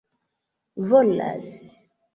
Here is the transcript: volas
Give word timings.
volas 0.89 1.45